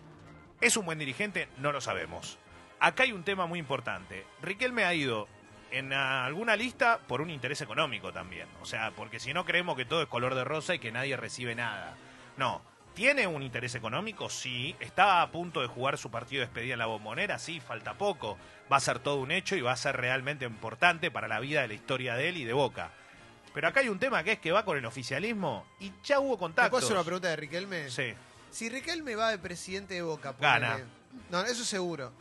[0.60, 1.48] ¿Es un buen dirigente?
[1.58, 2.38] No lo sabemos.
[2.80, 4.26] Acá hay un tema muy importante.
[4.42, 5.26] Riquelme ha ido
[5.78, 8.46] en alguna lista por un interés económico también.
[8.62, 11.16] O sea, porque si no creemos que todo es color de rosa y que nadie
[11.16, 11.94] recibe nada.
[12.36, 12.62] No.
[12.94, 14.30] ¿Tiene un interés económico?
[14.30, 14.76] Sí.
[14.78, 17.38] ¿Está a punto de jugar su partido de despedida en la bombonera?
[17.40, 18.38] Sí, falta poco.
[18.72, 21.62] Va a ser todo un hecho y va a ser realmente importante para la vida
[21.62, 22.90] de la historia de él y de Boca.
[23.52, 26.34] Pero acá hay un tema que es que va con el oficialismo y ya hubo
[26.34, 26.70] ¿Te contactos.
[26.70, 27.90] puedo hacer una pregunta de Riquelme?
[27.90, 28.14] Sí.
[28.50, 30.74] Si Riquelme va de presidente de Boca, Gana.
[30.78, 30.84] ponele-
[31.30, 32.12] No, eso seguro.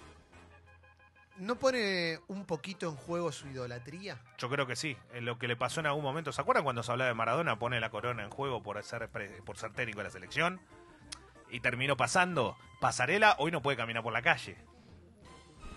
[1.38, 4.20] ¿No pone un poquito en juego su idolatría?
[4.38, 4.96] Yo creo que sí.
[5.14, 6.32] En lo que le pasó en algún momento.
[6.32, 7.58] ¿Se acuerdan cuando se hablaba de Maradona?
[7.58, 9.10] Pone la corona en juego por ser,
[9.44, 10.62] por ser técnico de la selección.
[11.50, 12.56] Y terminó pasando.
[12.80, 14.58] Pasarela hoy no puede caminar por la calle.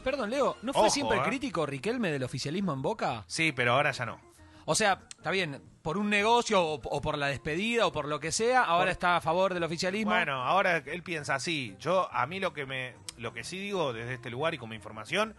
[0.04, 1.22] Perdón, Leo, ¿no fue Ojo, siempre eh.
[1.24, 3.24] crítico Riquelme del oficialismo en Boca?
[3.26, 4.20] Sí, pero ahora ya no.
[4.68, 8.18] O sea, está bien, por un negocio o, o por la despedida o por lo
[8.20, 10.10] que sea, ahora Por- está a favor del oficialismo.
[10.12, 11.76] Bueno, ahora él piensa así.
[11.78, 14.74] Yo, a mí lo que me, lo que sí digo desde este lugar y como
[14.74, 15.34] información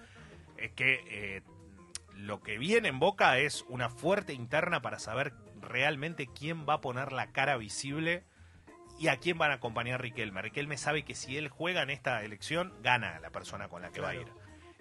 [0.57, 1.41] es que eh,
[2.15, 6.81] lo que viene en Boca es una fuerte interna para saber realmente quién va a
[6.81, 8.23] poner la cara visible
[8.99, 10.41] y a quién van a acompañar Riquelme.
[10.41, 13.99] Riquelme sabe que si él juega en esta elección, gana la persona con la que
[14.01, 14.27] va a ir.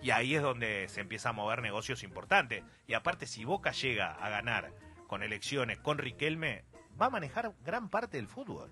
[0.03, 2.63] Y ahí es donde se empieza a mover negocios importantes.
[2.87, 4.73] Y aparte, si Boca llega a ganar
[5.07, 6.65] con elecciones con Riquelme,
[7.01, 8.71] va a manejar gran parte del fútbol.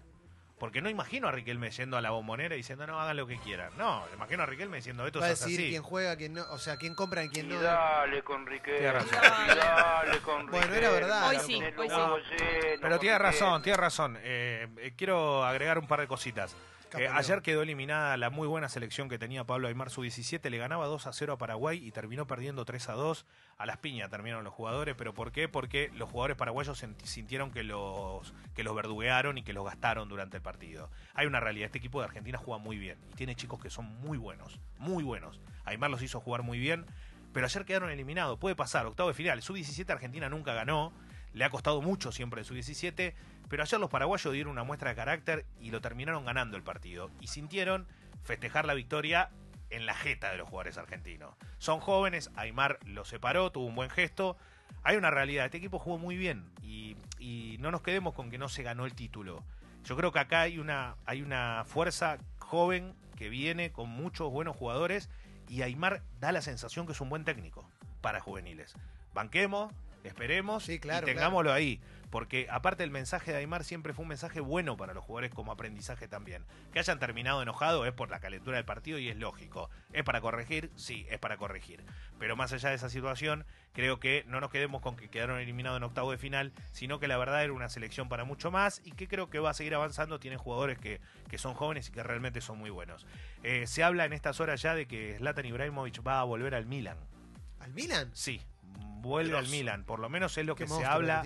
[0.58, 3.38] Porque no imagino a Riquelme yendo a la bombonera y diciendo, no, hagan lo que
[3.38, 3.72] quieran.
[3.76, 5.70] No, imagino a Riquelme diciendo, esto Va a decidir así.
[5.70, 7.60] quién juega, quién no, o sea, quién compra y quién no.
[7.60, 8.78] dale con Riquelme.
[8.78, 9.18] Tiene razón.
[9.46, 11.28] y dale con Bueno, era verdad.
[11.28, 12.44] Hoy sí, hoy sí.
[12.80, 13.62] Pero tiene razón, Riquelme.
[13.64, 14.18] tiene razón.
[14.22, 16.56] Eh, eh, quiero agregar un par de cositas.
[16.96, 20.48] Eh, ayer quedó eliminada la muy buena selección que tenía Pablo Aymar Sub-17.
[20.48, 23.26] Le ganaba 2 a 0 a Paraguay y terminó perdiendo 3 a 2.
[23.58, 24.94] A las piñas terminaron los jugadores.
[24.96, 25.48] ¿Pero por qué?
[25.48, 30.36] Porque los jugadores paraguayos sintieron que los, que los verduguearon y que los gastaron durante
[30.36, 30.90] el partido.
[31.14, 31.66] Hay una realidad.
[31.66, 32.98] Este equipo de Argentina juega muy bien.
[33.12, 34.60] Y tiene chicos que son muy buenos.
[34.78, 35.40] Muy buenos.
[35.64, 36.86] Aymar los hizo jugar muy bien.
[37.32, 38.38] Pero ayer quedaron eliminados.
[38.38, 38.86] Puede pasar.
[38.86, 39.42] Octavo de final.
[39.42, 40.92] Sub-17 Argentina nunca ganó.
[41.34, 43.12] Le ha costado mucho siempre el sub-17,
[43.48, 47.10] pero ayer los paraguayos dieron una muestra de carácter y lo terminaron ganando el partido.
[47.20, 47.86] Y sintieron
[48.22, 49.30] festejar la victoria
[49.70, 51.34] en la jeta de los jugadores argentinos.
[51.58, 54.36] Son jóvenes, Aymar lo separó, tuvo un buen gesto.
[54.82, 56.96] Hay una realidad, este equipo jugó muy bien y,
[57.58, 59.42] no nos quedemos con que no se ganó el título.
[59.84, 64.54] Yo creo que acá hay una, hay una fuerza joven que viene con muchos buenos
[64.54, 65.08] jugadores
[65.48, 67.66] y Aymar da la sensación que es un buen técnico
[68.02, 68.74] para juveniles.
[69.14, 69.72] Banquemos,
[70.08, 71.80] esperemos Sí, claro, y tengámoslo ahí.
[72.14, 75.50] Porque aparte el mensaje de Aymar siempre fue un mensaje bueno para los jugadores como
[75.50, 76.44] aprendizaje también.
[76.72, 79.68] Que hayan terminado enojados es por la calentura del partido y es lógico.
[79.92, 80.70] ¿Es para corregir?
[80.76, 81.82] Sí, es para corregir.
[82.20, 85.76] Pero más allá de esa situación, creo que no nos quedemos con que quedaron eliminados
[85.76, 88.92] en octavo de final, sino que la verdad era una selección para mucho más y
[88.92, 90.20] que creo que va a seguir avanzando.
[90.20, 93.08] Tienen jugadores que, que son jóvenes y que realmente son muy buenos.
[93.42, 96.66] Eh, se habla en estas horas ya de que Zlatan Ibrahimovic va a volver al
[96.66, 96.98] Milan.
[97.58, 98.10] ¿Al Milan?
[98.12, 98.40] Sí,
[98.78, 99.48] vuelve al.
[99.48, 99.84] Milan.
[99.84, 101.22] Por lo menos es lo Qué que se habla.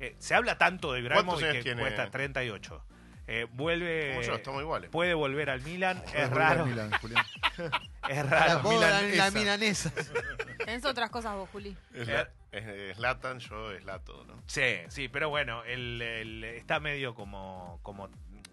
[0.00, 1.80] Eh, se habla tanto de ¿Cuántos Ibrahimovic que tiene?
[1.82, 2.84] cuesta 38.
[3.28, 4.10] Eh, vuelve.
[4.10, 4.90] Como yo, estamos iguales.
[4.90, 6.02] Puede volver al Milan.
[6.12, 6.66] Es raro.
[6.66, 7.24] Milan, Julián.
[8.08, 8.62] Es La, raro.
[8.62, 9.38] boda, la, milanesa.
[9.38, 9.92] milanesa.
[10.58, 11.76] Tenés otras cosas vos, Juli.
[11.94, 14.42] Es la- es Slatan, yo Slato, ¿no?
[14.46, 18.10] Sí, sí, pero bueno, el- está medio como, como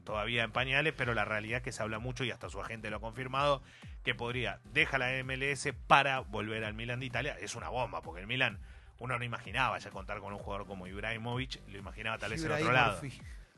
[0.10, 2.90] todavía en pañales, pero la realidad es que se habla mucho y hasta su agente
[2.90, 3.62] lo ha confirmado
[4.04, 7.38] que podría deja la MLS para volver al Milan de Italia.
[7.40, 8.58] Es una bomba, porque el Milan
[8.98, 12.52] uno no imaginaba ya contar con un jugador como Ibrahimovic, lo imaginaba tal vez en
[12.52, 13.00] otro lado.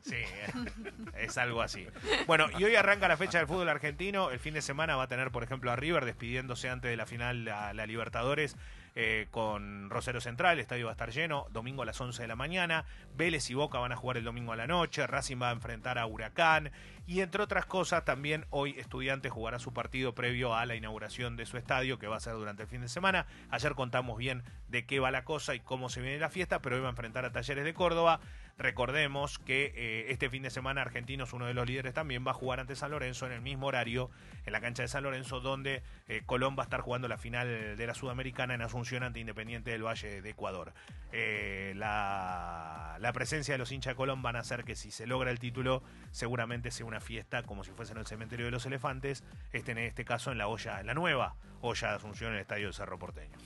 [0.02, 0.16] Sí,
[1.16, 1.88] es algo así.
[2.26, 4.30] Bueno, y hoy arranca la fecha del fútbol argentino.
[4.30, 7.06] El fin de semana va a tener, por ejemplo, a River despidiéndose antes de la
[7.06, 8.56] final a la Libertadores
[8.94, 10.54] eh, con Rosario Central.
[10.54, 11.46] El estadio va a estar lleno.
[11.50, 12.84] Domingo a las 11 de la mañana.
[13.14, 15.06] Vélez y Boca van a jugar el domingo a la noche.
[15.06, 16.70] Racing va a enfrentar a Huracán.
[17.06, 21.46] Y entre otras cosas, también hoy Estudiantes jugará su partido previo a la inauguración de
[21.46, 23.26] su estadio, que va a ser durante el fin de semana.
[23.50, 26.76] Ayer contamos bien de qué va la cosa y cómo se viene la fiesta, pero
[26.76, 28.20] hoy va a enfrentar a Talleres de Córdoba.
[28.58, 32.34] Recordemos que eh, este fin de semana Argentinos, uno de los líderes también, va a
[32.34, 34.10] jugar ante San Lorenzo en el mismo horario,
[34.46, 37.76] en la cancha de San Lorenzo, donde eh, Colón va a estar jugando la final
[37.76, 40.72] de la Sudamericana en Asunción ante Independiente del Valle de Ecuador.
[41.12, 45.06] Eh, la, la presencia de los hinchas de Colón van a hacer que si se
[45.06, 48.66] logra el título, seguramente sea una fiesta como si fuese en el cementerio de los
[48.66, 52.36] elefantes, este en este caso en la olla, en la nueva olla de Asunción en
[52.36, 53.36] el estadio del Cerro Porteño.